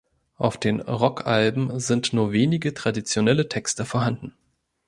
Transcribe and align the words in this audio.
Auf 0.37 0.57
den 0.57 0.79
Rockalben 0.81 1.79
sind 1.79 2.11
nur 2.11 2.31
wenige 2.31 2.73
traditionelle 2.73 3.49
Texte 3.49 3.85
vorhanden. 3.85 4.33